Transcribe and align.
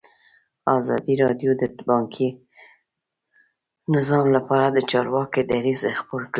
ازادي 0.77 1.13
راډیو 1.23 1.51
د 1.61 1.63
بانکي 1.89 2.29
نظام 3.95 4.25
لپاره 4.37 4.65
د 4.71 4.77
چارواکو 4.91 5.39
دریځ 5.51 5.81
خپور 5.99 6.21
کړی. 6.23 6.29